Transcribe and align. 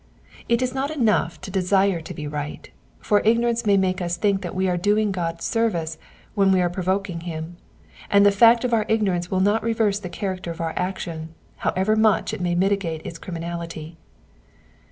It 0.49 0.63
is 0.63 0.73
not 0.73 0.89
enough 0.89 1.39
to 1.41 1.51
desire 1.51 2.01
to 2.01 2.13
be 2.15 2.25
right; 2.25 2.71
for 2.97 3.19
ignorance 3.19 3.67
may 3.67 3.77
make 3.77 4.01
us 4.01 4.17
think 4.17 4.41
that 4.41 4.55
we 4.55 4.67
are 4.67 4.75
doin^;: 4.75 5.11
God 5.11 5.43
service 5.43 5.99
when 6.33 6.51
we 6.51 6.59
are 6.59 6.71
provoking 6.71 7.19
him, 7.21 7.57
and 8.09 8.25
the 8.25 8.31
fact 8.31 8.63
of 8.63 8.73
our 8.73 8.87
ignorance 8.89 9.29
will 9.29 9.41
not 9.41 9.61
reverse 9.61 9.99
the 9.99 10.09
character 10.09 10.49
of 10.49 10.59
our 10.59 10.73
action, 10.75 11.35
however 11.57 11.95
much 11.95 12.33
it 12.33 12.41
may 12.41 12.55
mitigate 12.55 13.05
its 13.05 13.19
criminality. 13.19 13.99